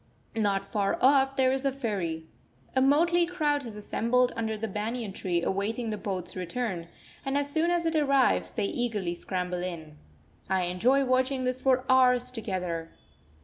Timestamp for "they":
8.51-8.65